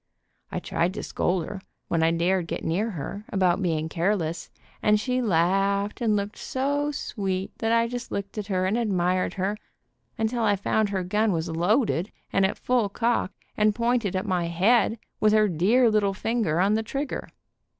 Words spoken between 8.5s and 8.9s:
and ad